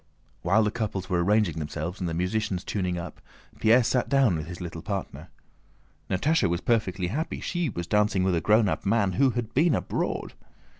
While 0.41 0.63
the 0.63 0.71
couples 0.71 1.11
were 1.11 1.23
arranging 1.23 1.59
themselves 1.59 1.99
and 1.99 2.09
the 2.09 2.15
musicians 2.15 2.63
tuning 2.63 2.97
up, 2.97 3.21
Pierre 3.59 3.83
sat 3.83 4.09
down 4.09 4.35
with 4.35 4.47
his 4.47 4.59
little 4.59 4.81
partner. 4.81 5.29
Natásha 6.09 6.49
was 6.49 6.59
perfectly 6.61 7.09
happy; 7.09 7.39
she 7.39 7.69
was 7.69 7.85
dancing 7.85 8.23
with 8.23 8.33
a 8.33 8.41
grown 8.41 8.67
up 8.67 8.83
man, 8.83 9.11
who 9.11 9.29
had 9.29 9.53
been 9.53 9.75
abroad. 9.75 10.33